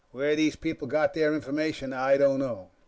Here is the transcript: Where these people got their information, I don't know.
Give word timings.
Where 0.09 0.35
these 0.35 0.55
people 0.55 0.87
got 0.87 1.13
their 1.13 1.31
information, 1.35 1.93
I 1.93 2.17
don't 2.17 2.39
know. 2.39 2.71